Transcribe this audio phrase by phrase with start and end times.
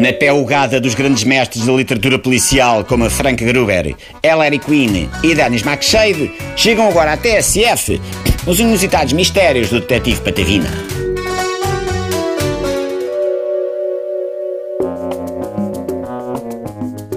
[0.00, 5.34] Na pé-ugada dos grandes mestres da literatura policial, como a Frank Gruber, Ellery Queen e
[5.34, 8.00] Dennis McShade, chegam agora à TSF
[8.46, 10.70] os inusitados mistérios do detetive Patavina.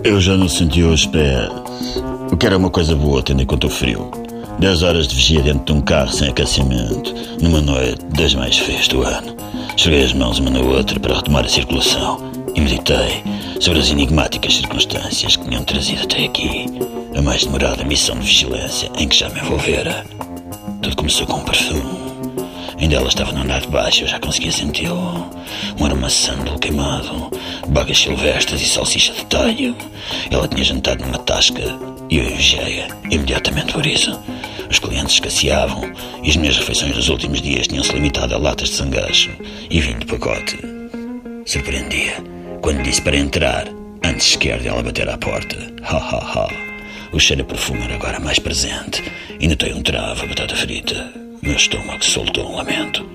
[0.04, 1.50] Eu já não senti os pés.
[2.30, 4.12] O que era uma coisa boa, tendo em conta o frio.
[4.60, 8.90] 10 horas de vigia dentro de um carro sem aquecimento, numa noite das mais frias
[8.90, 9.38] do ano.
[9.78, 13.24] Cheguei as mãos uma na outra para retomar a circulação e meditei
[13.60, 16.66] sobre as enigmáticas circunstâncias que tinham trazido até aqui
[17.16, 20.06] a mais demorada missão de vigilância em que já me envolvera.
[20.82, 22.04] Tudo começou com um perfume.
[22.78, 25.30] Ainda ela estava no andar de baixo, eu já conseguia senti-lo.
[25.80, 27.32] Um aroma sândalo queimado,
[27.70, 29.76] bagas silvestres e salsicha de talho.
[30.30, 31.62] Ela tinha jantado numa tasca
[32.10, 34.20] e eu enviei-a imediatamente por isso.
[34.70, 38.76] Os clientes escasseavam e as minhas refeições dos últimos dias tinham-se limitado a latas de
[38.76, 39.32] sangacho
[39.70, 40.58] e vinho de pacote.
[41.46, 42.33] Surpreendia
[42.64, 43.68] quando disse para entrar,
[44.06, 45.58] antes sequer dela bater à porta.
[45.84, 46.48] Ha ha ha.
[47.12, 49.04] O cheiro a perfume era agora mais presente
[49.38, 51.12] e notei um travo a batata frita.
[51.42, 53.06] Meu estômago soltou um lamento.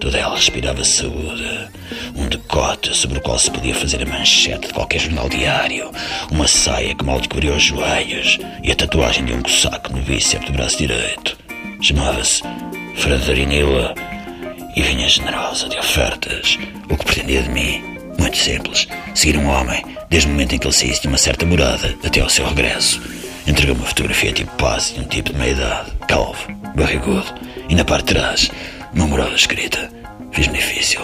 [0.00, 1.68] Toda ela respirava saúde.
[2.16, 5.88] Um decote sobre o qual se podia fazer a manchete de qualquer jornal diário.
[6.32, 8.40] Uma saia que mal descobriu os joelhos.
[8.64, 11.38] E a tatuagem de um cosaco no bíceps do braço direito.
[11.80, 12.42] Chamava-se
[12.96, 13.94] Frederinila
[14.74, 16.58] e vinha generosa de ofertas.
[16.90, 17.96] O que pretendia de mim?
[18.18, 18.88] Muito simples.
[19.14, 22.20] Seguir um homem, desde o momento em que ele saísse de uma certa morada até
[22.20, 23.00] ao seu regresso.
[23.46, 27.26] Entregou uma fotografia tipo paz de um tipo de meia-idade, calvo, barrigudo,
[27.68, 28.50] e na parte de trás,
[28.92, 29.90] uma morada escrita.
[30.32, 31.00] Fiz-me difícil.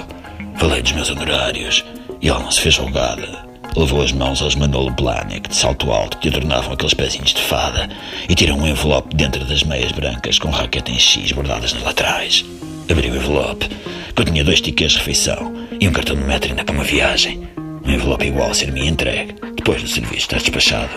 [0.56, 1.84] Falei dos meus honorários
[2.20, 3.46] e ela não se fez julgada.
[3.76, 7.88] Levou as mãos aos Manolo Blahnik de salto alto que adornavam aqueles pezinhos de fada
[8.28, 12.44] e tirou um envelope dentro das meias brancas com raquete em X bordadas nas laterais.
[12.92, 13.66] Abri o envelope.
[14.14, 17.40] Continha dois tickets de refeição e um cartão de metro ainda para uma viagem.
[17.86, 20.90] Um envelope igual a ser-me entregue, depois do serviço estar despachado.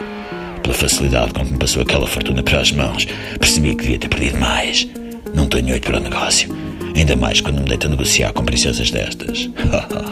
[0.62, 3.08] Pela facilidade com que me passou aquela fortuna para as mãos,
[3.40, 4.86] percebi que devia ter perdido mais.
[5.34, 6.54] Não tenho oito para o negócio.
[6.94, 9.50] Ainda mais quando me deito a negociar com princesas destas.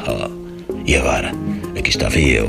[0.87, 1.33] e agora,
[1.77, 2.47] aqui estava eu,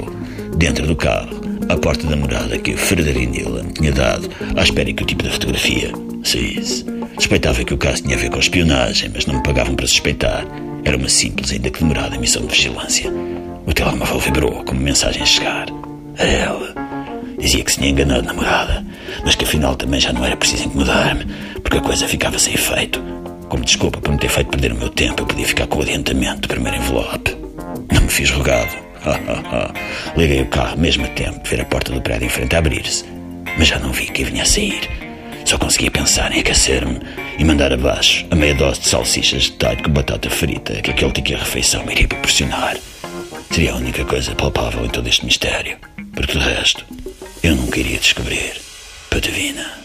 [0.57, 4.93] dentro do carro, à porta da morada que Frederico Nila me tinha dado, à espera
[4.93, 5.91] que o tipo da fotografia
[6.23, 6.84] saísse.
[7.35, 10.47] Suspeitava que o caso tinha a ver com espionagem, mas não me pagavam para suspeitar.
[10.85, 13.11] Era uma simples, ainda que demorada, missão de vigilância.
[13.67, 15.67] O telemóvel vibrou, como mensagem a chegar.
[16.17, 16.75] Era ela.
[17.37, 18.87] Dizia que se tinha enganado na morada,
[19.25, 23.03] mas que afinal também já não era preciso incomodar-me, porque a coisa ficava sem efeito.
[23.49, 25.83] Como desculpa por me ter feito perder o meu tempo, eu podia ficar com o
[25.83, 27.37] adiantamento do primeiro envelope.
[27.93, 28.77] Não me fiz rogado.
[30.17, 32.61] Liguei o carro mesmo a tempo de ver a porta do prédio em frente a
[32.61, 33.05] abrir-se,
[33.59, 35.04] mas já não vi quem vinha a sair.
[35.45, 37.01] Só conseguia pensar em aquecer-me
[37.39, 41.13] e mandar abaixo a meia dose de salsichas de talho com batata frita que aquele
[41.13, 42.77] ticket refeição me iria proporcionar.
[43.51, 45.77] Seria a única coisa palpável em todo este mistério,
[46.15, 46.85] porque de resto
[47.43, 48.55] eu nunca iria descobrir.
[49.11, 49.85] Patavina.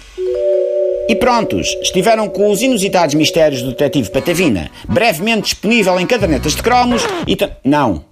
[1.10, 6.64] E prontos, estiveram com os inusitados mistérios do detetive Patavina, brevemente disponível em cadernetas de
[6.64, 7.38] cromos e...
[7.68, 8.06] Não.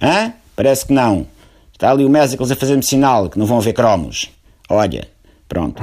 [0.00, 0.32] Hã?
[0.54, 1.26] Parece que não.
[1.72, 4.30] Está ali o Mésicles a fazer-me sinal que não vão haver cromos.
[4.68, 5.08] Olha,
[5.48, 5.82] pronto.